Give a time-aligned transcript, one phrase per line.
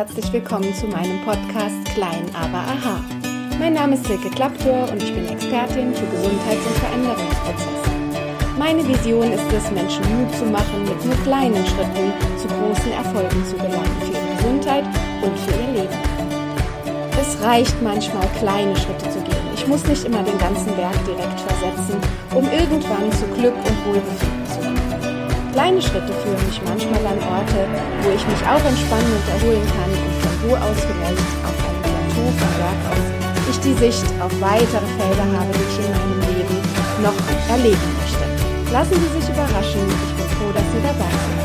[0.00, 3.04] Herzlich willkommen zu meinem Podcast Klein aber aha.
[3.58, 7.90] Mein Name ist Silke Klapptor und ich bin Expertin für Gesundheits- und Veränderungsprozesse.
[8.58, 13.44] Meine Vision ist es, Menschen Mut zu machen, mit nur kleinen Schritten zu großen Erfolgen
[13.44, 14.84] zu gelangen für ihre Gesundheit
[15.20, 15.98] und für ihr Leben.
[17.20, 19.52] Es reicht manchmal, kleine Schritte zu gehen.
[19.54, 22.00] Ich muss nicht immer den ganzen Berg direkt versetzen,
[22.34, 24.39] um irgendwann zu Glück und Wohlbefinden.
[25.52, 27.66] Kleine Schritte führen mich manchmal an Orte,
[28.02, 31.82] wo ich mich auch entspannen und erholen kann und von wo aus vielleicht auf einem
[31.82, 36.20] Plateau vom Berg aus ich die Sicht auf weitere Felder habe, die ich in meinem
[36.36, 36.56] Leben
[37.02, 37.18] noch
[37.50, 38.24] erleben möchte.
[38.72, 39.82] Lassen Sie sich überraschen.
[40.06, 41.40] Ich bin froh, dass Sie dabei sind.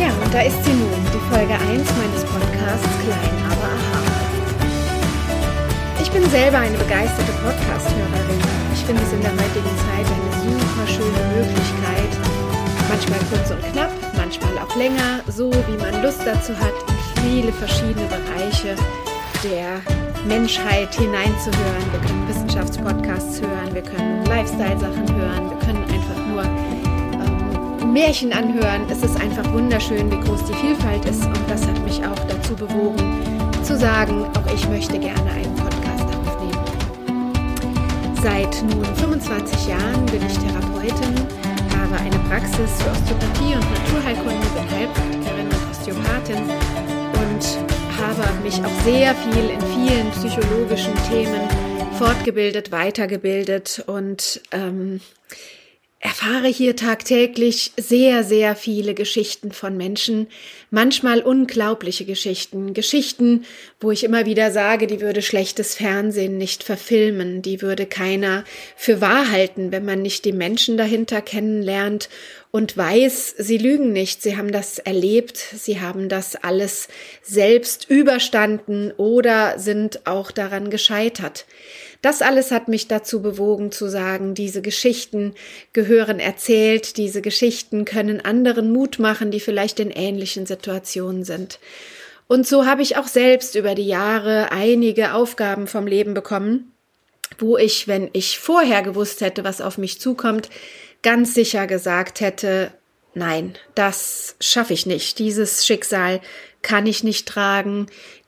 [0.00, 4.13] Ja, und da ist sie nun, die Folge 1 meines Podcasts Klein, aber aha.
[6.14, 8.38] Ich bin selber eine begeisterte Podcast-Hörerin.
[8.72, 12.12] Ich finde es in der heutigen Zeit eine super schöne Möglichkeit,
[12.88, 17.52] manchmal kurz und knapp, manchmal auch länger, so wie man Lust dazu hat, in viele
[17.52, 18.76] verschiedene Bereiche
[19.42, 19.82] der
[20.24, 21.84] Menschheit hineinzuhören.
[21.90, 28.86] Wir können Wissenschaftspodcasts hören, wir können Lifestyle-Sachen hören, wir können einfach nur ähm, Märchen anhören.
[28.88, 32.54] Es ist einfach wunderschön, wie groß die Vielfalt ist und das hat mich auch dazu
[32.54, 35.63] bewogen, zu sagen, auch ich möchte gerne einen.
[38.24, 41.14] Seit nun 25 Jahren bin ich Therapeutin,
[41.78, 46.42] habe eine Praxis für Osteopathie und Naturheilkunde, bin Heilpraktikerin und Osteopathin
[47.20, 47.44] und
[48.00, 51.46] habe mich auch sehr viel in vielen psychologischen Themen
[51.98, 55.02] fortgebildet, weitergebildet und ähm,
[56.04, 60.26] erfahre hier tagtäglich sehr, sehr viele Geschichten von Menschen,
[60.70, 63.46] manchmal unglaubliche Geschichten, Geschichten,
[63.80, 68.44] wo ich immer wieder sage, die würde schlechtes Fernsehen nicht verfilmen, die würde keiner
[68.76, 72.10] für wahr halten, wenn man nicht die Menschen dahinter kennenlernt
[72.50, 76.88] und weiß, sie lügen nicht, sie haben das erlebt, sie haben das alles
[77.22, 81.46] selbst überstanden oder sind auch daran gescheitert.
[82.04, 85.32] Das alles hat mich dazu bewogen zu sagen, diese Geschichten
[85.72, 91.58] gehören erzählt, diese Geschichten können anderen Mut machen, die vielleicht in ähnlichen Situationen sind.
[92.26, 96.74] Und so habe ich auch selbst über die Jahre einige Aufgaben vom Leben bekommen,
[97.38, 100.50] wo ich, wenn ich vorher gewusst hätte, was auf mich zukommt,
[101.02, 102.70] ganz sicher gesagt hätte,
[103.14, 106.20] nein, das schaffe ich nicht, dieses Schicksal
[106.60, 107.86] kann ich nicht tragen,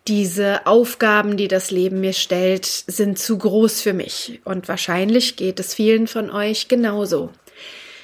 [0.09, 4.41] diese Aufgaben, die das Leben mir stellt, sind zu groß für mich.
[4.45, 7.31] Und wahrscheinlich geht es vielen von euch genauso.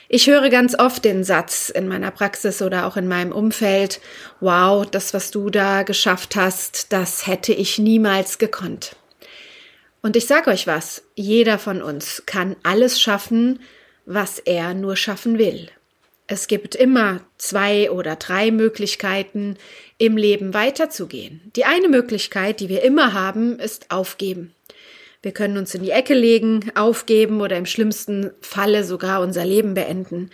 [0.09, 4.01] Ich höre ganz oft den Satz in meiner Praxis oder auch in meinem Umfeld,
[4.41, 8.95] wow, das, was du da geschafft hast, das hätte ich niemals gekonnt.
[10.03, 13.61] Und ich sage euch was, jeder von uns kann alles schaffen,
[14.05, 15.71] was er nur schaffen will.
[16.27, 19.57] Es gibt immer zwei oder drei Möglichkeiten,
[19.99, 21.41] im Leben weiterzugehen.
[21.57, 24.55] Die eine Möglichkeit, die wir immer haben, ist aufgeben.
[25.23, 29.75] Wir können uns in die Ecke legen, aufgeben oder im schlimmsten Falle sogar unser Leben
[29.75, 30.31] beenden.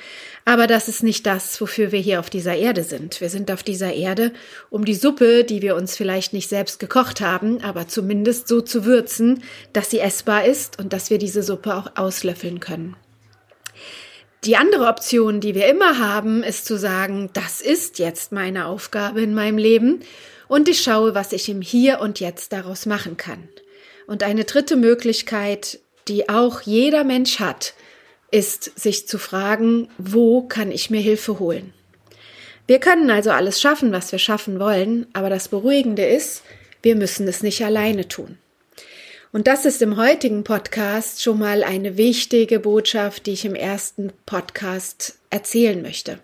[0.46, 3.20] Aber das ist nicht das, wofür wir hier auf dieser Erde sind.
[3.20, 4.32] Wir sind auf dieser Erde,
[4.70, 8.86] um die Suppe, die wir uns vielleicht nicht selbst gekocht haben, aber zumindest so zu
[8.86, 9.42] würzen,
[9.74, 12.96] dass sie essbar ist und dass wir diese Suppe auch auslöffeln können.
[14.44, 19.20] Die andere Option, die wir immer haben, ist zu sagen, das ist jetzt meine Aufgabe
[19.20, 20.00] in meinem Leben
[20.46, 23.48] und ich schaue, was ich im Hier und Jetzt daraus machen kann.
[24.06, 27.74] Und eine dritte Möglichkeit, die auch jeder Mensch hat,
[28.30, 31.72] ist sich zu fragen, wo kann ich mir Hilfe holen?
[32.66, 36.42] Wir können also alles schaffen, was wir schaffen wollen, aber das Beruhigende ist,
[36.82, 38.38] wir müssen es nicht alleine tun.
[39.30, 44.10] Und das ist im heutigen Podcast schon mal eine wichtige Botschaft, die ich im ersten
[44.24, 46.18] Podcast erzählen möchte.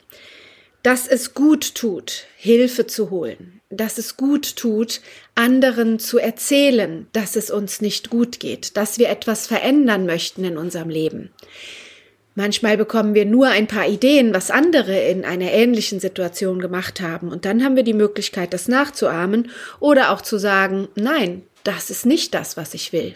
[0.82, 5.02] Dass es gut tut, Hilfe zu holen, dass es gut tut,
[5.34, 10.56] anderen zu erzählen, dass es uns nicht gut geht, dass wir etwas verändern möchten in
[10.56, 11.30] unserem Leben.
[12.34, 17.28] Manchmal bekommen wir nur ein paar Ideen, was andere in einer ähnlichen Situation gemacht haben,
[17.28, 22.06] und dann haben wir die Möglichkeit, das nachzuahmen oder auch zu sagen, nein, das ist
[22.06, 23.14] nicht das, was ich will.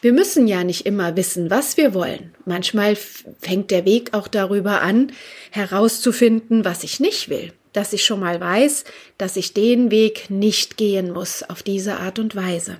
[0.00, 2.34] Wir müssen ja nicht immer wissen, was wir wollen.
[2.44, 2.96] Manchmal
[3.40, 5.12] fängt der Weg auch darüber an,
[5.50, 7.52] herauszufinden, was ich nicht will.
[7.72, 8.84] Dass ich schon mal weiß,
[9.18, 12.78] dass ich den Weg nicht gehen muss auf diese Art und Weise.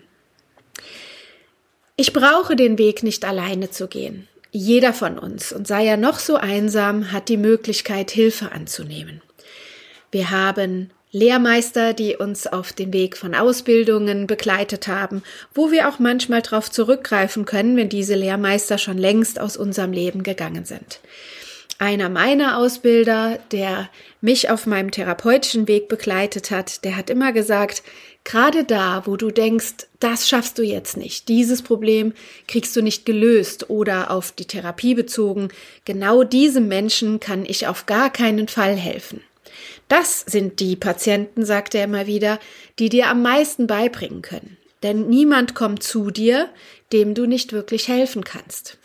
[1.97, 4.29] Ich brauche den Weg nicht alleine zu gehen.
[4.53, 9.23] Jeder von uns, und sei er noch so einsam, hat die Möglichkeit, Hilfe anzunehmen.
[10.11, 15.23] Wir haben Lehrmeister, die uns auf dem Weg von Ausbildungen begleitet haben,
[15.55, 20.23] wo wir auch manchmal darauf zurückgreifen können, wenn diese Lehrmeister schon längst aus unserem Leben
[20.23, 21.01] gegangen sind.
[21.79, 23.89] Einer meiner Ausbilder, der
[24.21, 27.83] mich auf meinem therapeutischen Weg begleitet hat, der hat immer gesagt,
[28.25, 32.13] gerade da, wo du denkst, das schaffst du jetzt nicht, dieses Problem
[32.47, 35.49] kriegst du nicht gelöst oder auf die Therapie bezogen,
[35.87, 39.23] genau diesem Menschen kann ich auf gar keinen Fall helfen.
[39.89, 42.41] Das sind die Patienten, sagt er immer wieder,
[42.79, 44.57] die dir am meisten beibringen können.
[44.83, 46.49] Denn niemand kommt zu dir,
[46.93, 48.79] dem du nicht wirklich helfen kannst.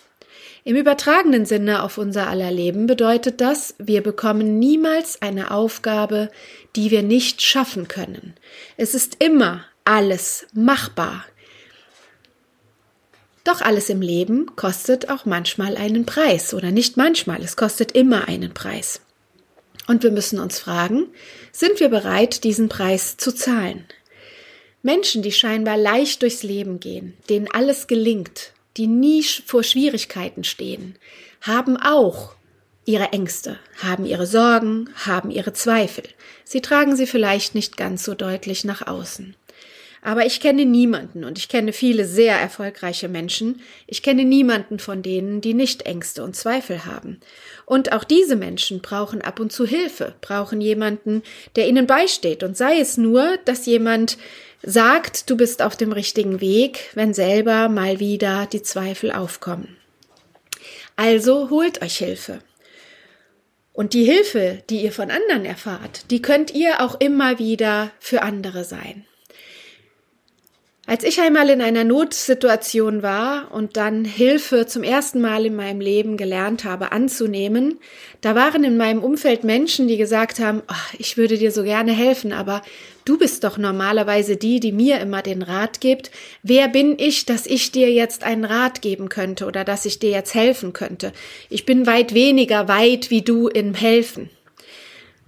[0.64, 6.30] Im übertragenen Sinne auf unser aller Leben bedeutet das, wir bekommen niemals eine Aufgabe,
[6.76, 8.36] die wir nicht schaffen können.
[8.78, 11.26] Es ist immer alles machbar.
[13.44, 18.28] Doch alles im Leben kostet auch manchmal einen Preis oder nicht manchmal, es kostet immer
[18.28, 19.02] einen Preis.
[19.92, 21.08] Und wir müssen uns fragen,
[21.52, 23.84] sind wir bereit, diesen Preis zu zahlen?
[24.84, 30.96] Menschen, die scheinbar leicht durchs Leben gehen, denen alles gelingt, die nie vor Schwierigkeiten stehen,
[31.42, 32.36] haben auch
[32.86, 36.06] ihre Ängste, haben ihre Sorgen, haben ihre Zweifel.
[36.46, 39.36] Sie tragen sie vielleicht nicht ganz so deutlich nach außen.
[40.04, 43.62] Aber ich kenne niemanden und ich kenne viele sehr erfolgreiche Menschen.
[43.86, 47.20] Ich kenne niemanden von denen, die nicht Ängste und Zweifel haben.
[47.66, 51.22] Und auch diese Menschen brauchen ab und zu Hilfe, brauchen jemanden,
[51.56, 52.42] der ihnen beisteht.
[52.42, 54.18] Und sei es nur, dass jemand
[54.64, 59.78] sagt, du bist auf dem richtigen Weg, wenn selber mal wieder die Zweifel aufkommen.
[60.96, 62.40] Also holt euch Hilfe.
[63.74, 68.24] Und die Hilfe, die ihr von anderen erfahrt, die könnt ihr auch immer wieder für
[68.24, 69.06] andere sein.
[70.88, 75.80] Als ich einmal in einer Notsituation war und dann Hilfe zum ersten Mal in meinem
[75.80, 77.80] Leben gelernt habe anzunehmen,
[78.22, 81.92] da waren in meinem Umfeld Menschen, die gesagt haben, oh, ich würde dir so gerne
[81.92, 82.64] helfen, aber
[83.06, 86.10] du bist doch normalerweise die, die mir immer den Rat gibt.
[86.42, 90.10] Wer bin ich, dass ich dir jetzt einen Rat geben könnte oder dass ich dir
[90.10, 91.14] jetzt helfen könnte?
[91.52, 94.32] Ich bin weit weniger weit wie du im Helfen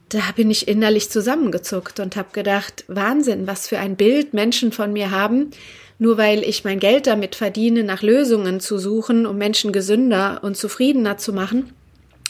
[0.09, 4.93] da bin ich innerlich zusammengezuckt und habe gedacht, Wahnsinn, was für ein Bild Menschen von
[4.93, 5.51] mir haben,
[5.99, 10.57] nur weil ich mein Geld damit verdiene, nach Lösungen zu suchen, um Menschen gesünder und
[10.57, 11.73] zufriedener zu machen,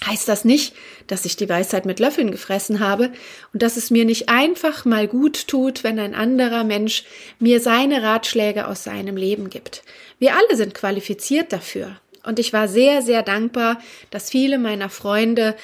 [0.06, 0.76] heißt das nicht,
[1.08, 3.12] dass ich die Weisheit mit Löffeln gefressen habe
[3.54, 7.04] und dass es mir nicht einfach mal gut tut, wenn ein anderer Mensch
[7.40, 9.84] mir seine Ratschläge aus seinem Leben gibt.
[10.20, 11.98] Wir alle sind qualifiziert dafür.
[12.26, 15.56] Und ich war sehr, sehr dankbar, dass viele meiner Freunde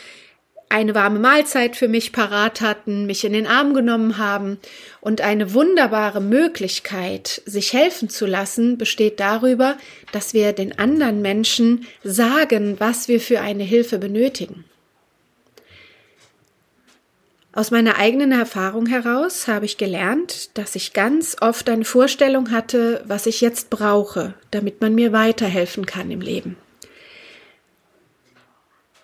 [0.70, 4.60] eine warme Mahlzeit für mich parat hatten, mich in den Arm genommen haben
[5.02, 9.78] und eine wunderbare Möglichkeit, sich helfen zu lassen, besteht darüber,
[10.12, 14.64] dass wir den anderen Menschen sagen, was wir für eine Hilfe benötigen.
[17.52, 23.04] Aus meiner eigenen Erfahrung heraus habe ich gelernt, dass ich ganz oft eine Vorstellung hatte,
[23.08, 26.58] was ich jetzt brauche, damit man mir weiterhelfen kann im Leben.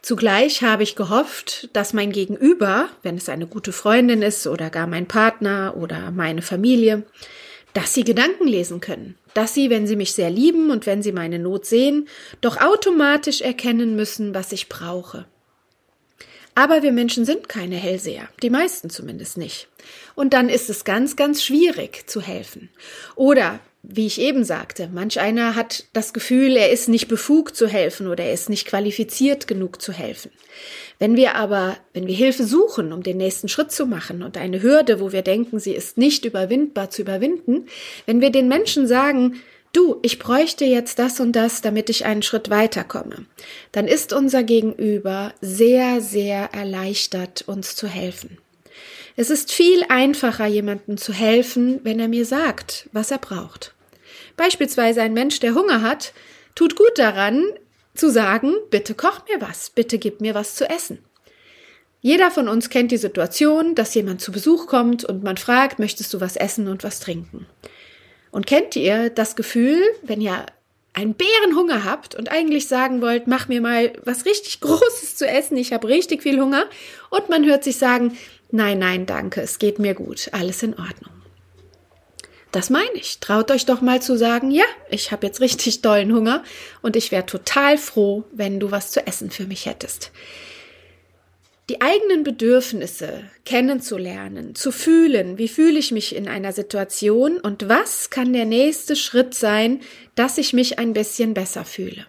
[0.06, 4.86] Zugleich habe ich gehofft, dass mein Gegenüber, wenn es eine gute Freundin ist oder gar
[4.86, 7.02] mein Partner oder meine Familie,
[7.74, 11.12] dass sie Gedanken lesen können, dass sie, wenn sie mich sehr lieben und wenn sie
[11.12, 12.08] meine Not sehen,
[12.42, 15.26] doch automatisch erkennen müssen, was ich brauche.
[16.54, 19.70] Aber wir Menschen sind keine Hellseher, die meisten zumindest nicht.
[20.14, 22.70] Und dann ist es ganz, ganz schwierig zu helfen.
[23.16, 27.68] Oder wie ich eben sagte, manch einer hat das Gefühl, er ist nicht befugt zu
[27.68, 30.32] helfen oder er ist nicht qualifiziert genug zu helfen.
[31.00, 34.62] Wenn wir aber, wenn wir Hilfe suchen, um den nächsten Schritt zu machen und eine
[34.62, 37.68] Hürde, wo wir denken, sie ist nicht überwindbar zu überwinden,
[38.06, 39.42] wenn wir den Menschen sagen,
[39.74, 43.26] du, ich bräuchte jetzt das und das, damit ich einen Schritt weiterkomme,
[43.72, 48.38] dann ist unser Gegenüber sehr, sehr erleichtert, uns zu helfen.
[49.18, 53.75] Es ist viel einfacher, jemandem zu helfen, wenn er mir sagt, was er braucht.
[54.38, 56.14] Beispielsweise ein Mensch, der Hunger hat,
[56.56, 57.44] tut gut daran,
[57.94, 61.00] zu sagen, bitte koch mir was, bitte gib mir was zu essen.
[62.02, 66.14] Jeder von uns kennt die Situation, dass jemand zu Besuch kommt und man fragt, möchtest
[66.14, 67.48] du was essen und was trinken?
[68.32, 70.46] Und kennt ihr das Gefühl, wenn ihr
[70.94, 75.58] einen Bärenhunger habt und eigentlich sagen wollt, mach mir mal was richtig Großes zu essen,
[75.58, 76.66] ich habe richtig viel Hunger,
[77.10, 78.18] und man hört sich sagen,
[78.52, 81.15] nein, nein, danke, es geht mir gut, alles in Ordnung.
[82.56, 83.20] Das meine ich.
[83.20, 86.42] Traut euch doch mal zu sagen, ja, ich habe jetzt richtig dollen Hunger
[86.82, 90.14] und ich wäre total froh, wenn du was zu essen für mich hättest.
[91.68, 98.10] Die eigenen Bedürfnisse kennenzulernen, zu fühlen, wie fühle ich mich in einer Situation und was
[98.10, 99.82] kann der nächste Schritt sein,
[100.16, 102.06] dass ich mich ein bisschen besser fühle.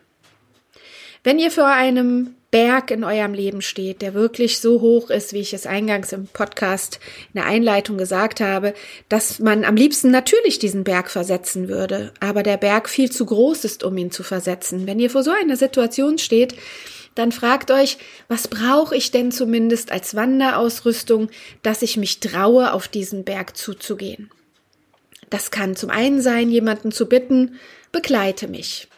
[1.25, 5.41] Wenn ihr vor einem Berg in eurem Leben steht, der wirklich so hoch ist, wie
[5.41, 7.01] ich es eingangs im Podcast
[7.35, 8.73] in der Einleitung gesagt habe,
[9.11, 13.67] dass man am liebsten natürlich diesen Berg versetzen würde, aber der Berg viel zu groß
[13.67, 14.87] ist, um ihn zu versetzen.
[14.87, 16.55] Wenn ihr vor so einer Situation steht,
[17.15, 21.29] dann fragt euch, was brauche ich denn zumindest als Wanderausrüstung,
[21.63, 24.31] dass ich mich traue, auf diesen Berg zuzugehen.
[25.29, 27.57] Das kann zum einen sein, jemanden zu bitten,
[27.93, 28.89] begleite mich.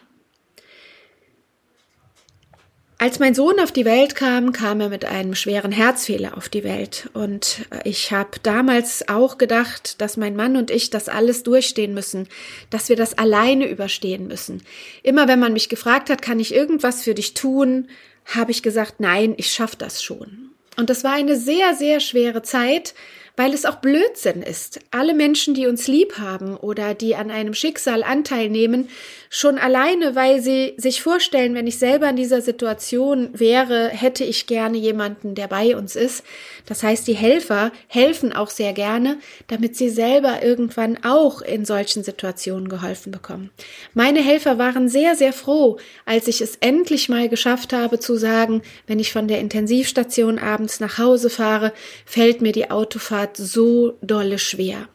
[3.01, 6.65] Als mein Sohn auf die Welt kam, kam er mit einem schweren Herzfehler auf die
[6.65, 7.09] Welt.
[7.15, 12.27] Und ich habe damals auch gedacht, dass mein Mann und ich das alles durchstehen müssen,
[12.71, 14.65] dass wir das alleine überstehen müssen.
[15.05, 17.87] Immer wenn man mich gefragt hat, kann ich irgendwas für dich tun,
[18.25, 20.51] habe ich gesagt, nein, ich schaffe das schon.
[20.77, 22.95] Und das war eine sehr, sehr schwere Zeit,
[23.37, 24.81] weil es auch Blödsinn ist.
[24.91, 28.89] Alle Menschen, die uns lieb haben oder die an einem Schicksal Anteil nehmen,
[29.31, 34.47] schon alleine, weil sie sich vorstellen, wenn ich selber in dieser Situation wäre, hätte ich
[34.47, 36.25] gerne jemanden, der bei uns ist.
[36.67, 39.19] Das heißt, die Helfer helfen auch sehr gerne,
[39.49, 43.51] damit sie selber irgendwann auch in solchen Situationen geholfen bekommen.
[43.95, 48.63] Meine Helfer waren sehr, sehr froh, als ich es endlich mal geschafft habe zu sagen,
[48.87, 51.73] wenn ich von der Intensivstation abends nach Hause fahre,
[52.05, 54.89] fällt mir die Autofahrt so dolle schwer.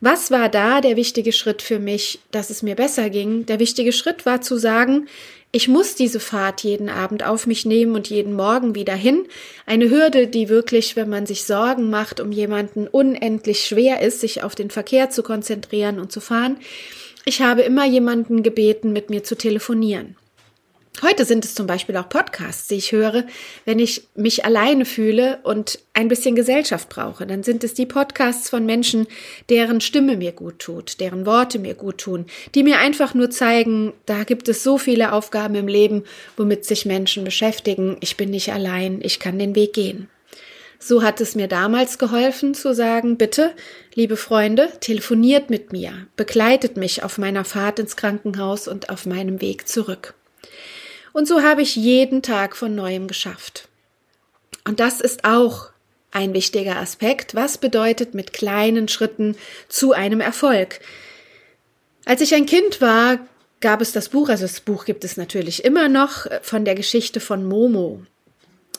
[0.00, 3.46] Was war da der wichtige Schritt für mich, dass es mir besser ging?
[3.46, 5.06] Der wichtige Schritt war zu sagen,
[5.54, 9.26] ich muss diese Fahrt jeden Abend auf mich nehmen und jeden Morgen wieder hin.
[9.66, 14.42] Eine Hürde, die wirklich, wenn man sich Sorgen macht um jemanden, unendlich schwer ist, sich
[14.42, 16.56] auf den Verkehr zu konzentrieren und zu fahren.
[17.26, 20.16] Ich habe immer jemanden gebeten, mit mir zu telefonieren.
[21.00, 23.24] Heute sind es zum Beispiel auch Podcasts, die ich höre,
[23.64, 27.26] wenn ich mich alleine fühle und ein bisschen Gesellschaft brauche.
[27.26, 29.06] Dann sind es die Podcasts von Menschen,
[29.48, 33.94] deren Stimme mir gut tut, deren Worte mir gut tun, die mir einfach nur zeigen,
[34.06, 36.04] da gibt es so viele Aufgaben im Leben,
[36.36, 37.96] womit sich Menschen beschäftigen.
[38.00, 40.08] Ich bin nicht allein, ich kann den Weg gehen.
[40.78, 43.52] So hat es mir damals geholfen zu sagen, bitte,
[43.94, 49.40] liebe Freunde, telefoniert mit mir, begleitet mich auf meiner Fahrt ins Krankenhaus und auf meinem
[49.40, 50.14] Weg zurück.
[51.12, 53.68] Und so habe ich jeden Tag von neuem geschafft.
[54.64, 55.70] Und das ist auch
[56.10, 57.34] ein wichtiger Aspekt.
[57.34, 59.36] Was bedeutet mit kleinen Schritten
[59.68, 60.80] zu einem Erfolg?
[62.04, 63.18] Als ich ein Kind war,
[63.60, 67.20] gab es das Buch, also das Buch gibt es natürlich immer noch, von der Geschichte
[67.20, 68.02] von Momo.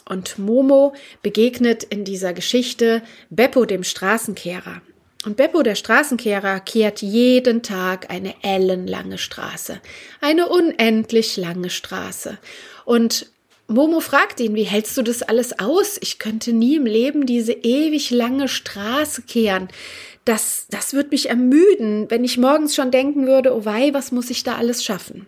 [0.05, 4.81] Und Momo begegnet in dieser Geschichte Beppo dem Straßenkehrer.
[5.25, 9.79] Und Beppo, der Straßenkehrer, kehrt jeden Tag eine ellenlange Straße.
[10.19, 12.37] Eine unendlich lange Straße.
[12.83, 13.27] Und
[13.67, 15.97] Momo fragt ihn, wie hältst du das alles aus?
[16.01, 19.69] Ich könnte nie im Leben diese ewig lange Straße kehren.
[20.25, 24.29] Das, das wird mich ermüden, wenn ich morgens schon denken würde, oh wei, was muss
[24.29, 25.27] ich da alles schaffen?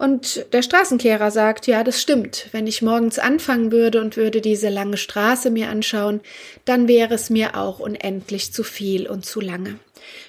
[0.00, 2.46] Und der Straßenkehrer sagt, ja, das stimmt.
[2.52, 6.22] Wenn ich morgens anfangen würde und würde diese lange Straße mir anschauen,
[6.64, 9.78] dann wäre es mir auch unendlich zu viel und zu lange.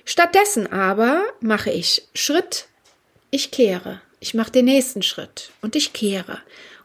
[0.03, 2.65] Stattdessen aber mache ich Schritt,
[3.29, 4.01] ich kehre.
[4.19, 6.39] Ich mache den nächsten Schritt und ich kehre.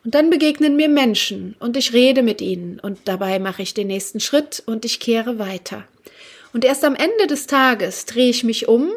[0.05, 3.89] Und dann begegnen mir Menschen und ich rede mit ihnen und dabei mache ich den
[3.89, 5.83] nächsten Schritt und ich kehre weiter.
[6.53, 8.93] Und erst am Ende des Tages drehe ich mich um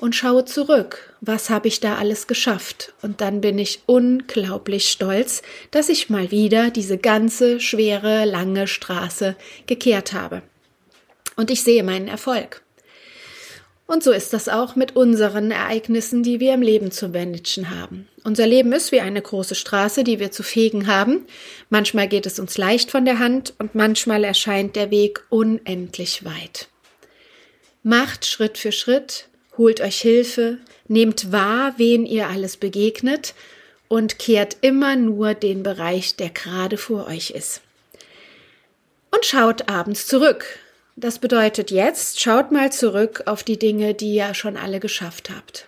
[0.00, 2.94] und schaue zurück, was habe ich da alles geschafft.
[3.02, 9.36] Und dann bin ich unglaublich stolz, dass ich mal wieder diese ganze schwere, lange Straße
[9.66, 10.42] gekehrt habe.
[11.36, 12.62] Und ich sehe meinen Erfolg.
[13.86, 18.08] Und so ist das auch mit unseren Ereignissen, die wir im Leben zu managen haben.
[18.24, 21.26] Unser Leben ist wie eine große Straße, die wir zu fegen haben.
[21.68, 26.68] Manchmal geht es uns leicht von der Hand und manchmal erscheint der Weg unendlich weit.
[27.82, 29.29] Macht Schritt für Schritt,
[29.60, 30.56] holt euch Hilfe,
[30.88, 33.34] nehmt wahr, wen ihr alles begegnet
[33.88, 37.60] und kehrt immer nur den Bereich, der gerade vor euch ist.
[39.10, 40.46] Und schaut abends zurück.
[40.96, 45.66] Das bedeutet jetzt, schaut mal zurück auf die Dinge, die ihr schon alle geschafft habt.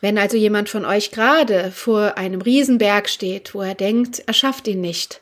[0.00, 4.68] Wenn also jemand von euch gerade vor einem Riesenberg steht, wo er denkt, er schafft
[4.68, 5.20] ihn nicht,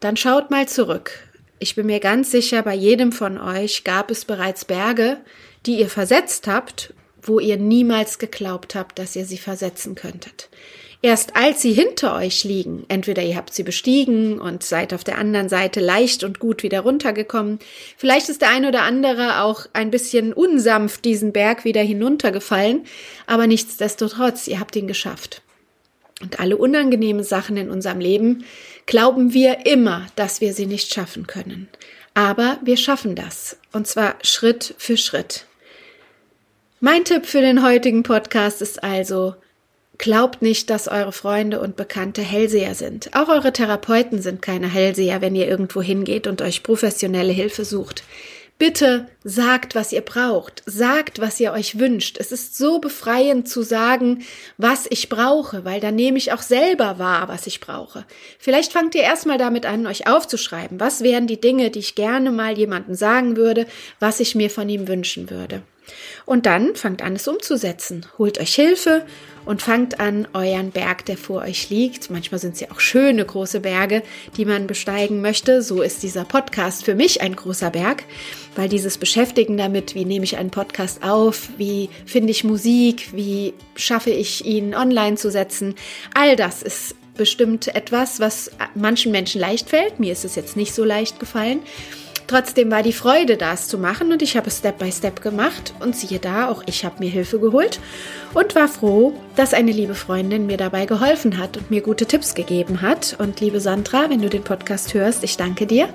[0.00, 1.12] dann schaut mal zurück.
[1.58, 5.18] Ich bin mir ganz sicher, bei jedem von euch gab es bereits Berge,
[5.66, 6.92] die ihr versetzt habt,
[7.22, 10.48] wo ihr niemals geglaubt habt, dass ihr sie versetzen könntet.
[11.04, 15.18] Erst als sie hinter euch liegen, entweder ihr habt sie bestiegen und seid auf der
[15.18, 17.58] anderen Seite leicht und gut wieder runtergekommen,
[17.96, 22.84] vielleicht ist der ein oder andere auch ein bisschen unsanft diesen Berg wieder hinuntergefallen,
[23.26, 25.42] aber nichtsdestotrotz, ihr habt ihn geschafft.
[26.20, 28.44] Und alle unangenehmen Sachen in unserem Leben
[28.86, 31.66] glauben wir immer, dass wir sie nicht schaffen können.
[32.14, 33.56] Aber wir schaffen das.
[33.72, 35.46] Und zwar Schritt für Schritt.
[36.84, 39.36] Mein Tipp für den heutigen Podcast ist also,
[39.98, 43.10] Glaubt nicht, dass eure Freunde und Bekannte Hellseher sind.
[43.14, 48.02] Auch eure Therapeuten sind keine Hellseher, wenn ihr irgendwo hingeht und euch professionelle Hilfe sucht.
[48.58, 50.62] Bitte sagt, was ihr braucht.
[50.66, 52.16] Sagt, was ihr euch wünscht.
[52.20, 54.24] Es ist so befreiend zu sagen,
[54.56, 58.04] was ich brauche, weil dann nehme ich auch selber wahr, was ich brauche.
[58.38, 60.78] Vielleicht fangt ihr erstmal damit an, euch aufzuschreiben.
[60.78, 63.66] Was wären die Dinge, die ich gerne mal jemandem sagen würde,
[63.98, 65.62] was ich mir von ihm wünschen würde?
[66.24, 68.06] Und dann fangt an, es umzusetzen.
[68.18, 69.04] Holt euch Hilfe
[69.44, 72.10] und fangt an, euren Berg, der vor euch liegt.
[72.10, 74.02] Manchmal sind es ja auch schöne große Berge,
[74.36, 75.62] die man besteigen möchte.
[75.62, 78.04] So ist dieser Podcast für mich ein großer Berg,
[78.56, 83.54] weil dieses Beschäftigen damit, wie nehme ich einen Podcast auf, wie finde ich Musik, wie
[83.74, 85.74] schaffe ich ihn online zu setzen,
[86.14, 90.00] all das ist bestimmt etwas, was manchen Menschen leicht fällt.
[90.00, 91.60] Mir ist es jetzt nicht so leicht gefallen.
[92.32, 95.74] Trotzdem war die Freude, das zu machen und ich habe es Step by Step gemacht
[95.80, 97.78] und siehe da, auch ich habe mir Hilfe geholt
[98.32, 102.34] und war froh, dass eine liebe Freundin mir dabei geholfen hat und mir gute Tipps
[102.34, 103.16] gegeben hat.
[103.18, 105.90] Und liebe Sandra, wenn du den Podcast hörst, ich danke dir.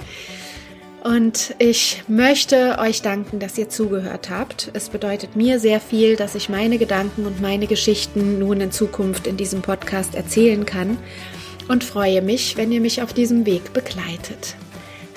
[1.03, 4.70] Und ich möchte euch danken, dass ihr zugehört habt.
[4.74, 9.25] Es bedeutet mir sehr viel, dass ich meine Gedanken und meine Geschichten nun in Zukunft
[9.25, 11.00] in diesem Podcast erzählen kann
[11.67, 14.56] und freue mich, wenn ihr mich auf diesem Weg begleitet.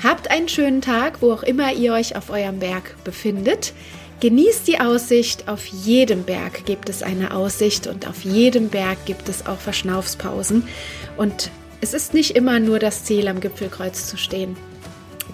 [0.02, 3.74] Habt einen schönen Tag, wo auch immer ihr euch auf eurem Berg befindet.
[4.20, 5.48] Genießt die Aussicht.
[5.48, 10.66] Auf jedem Berg gibt es eine Aussicht und auf jedem Berg gibt es auch Verschnaufspausen.
[11.18, 11.50] Und
[11.82, 14.56] es ist nicht immer nur das Ziel, am Gipfelkreuz zu stehen.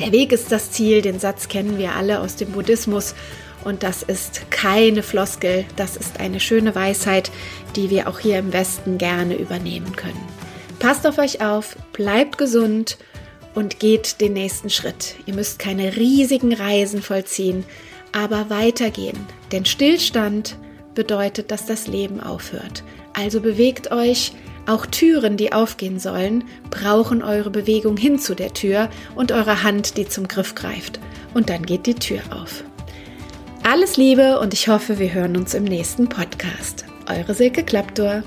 [0.00, 3.14] Der Weg ist das Ziel, den Satz kennen wir alle aus dem Buddhismus.
[3.64, 7.30] Und das ist keine Floskel, das ist eine schöne Weisheit,
[7.74, 10.22] die wir auch hier im Westen gerne übernehmen können.
[10.78, 12.98] Passt auf euch auf, bleibt gesund
[13.56, 15.16] und geht den nächsten Schritt.
[15.24, 17.64] Ihr müsst keine riesigen Reisen vollziehen,
[18.12, 19.18] aber weitergehen.
[19.50, 20.56] Denn Stillstand
[20.94, 22.84] bedeutet, dass das Leben aufhört.
[23.14, 24.32] Also bewegt euch.
[24.66, 29.96] Auch Türen, die aufgehen sollen, brauchen eure Bewegung hin zu der Tür und eure Hand,
[29.96, 30.98] die zum Griff greift.
[31.34, 32.64] Und dann geht die Tür auf.
[33.62, 36.84] Alles Liebe und ich hoffe, wir hören uns im nächsten Podcast.
[37.08, 38.22] Eure Silke Klaptor.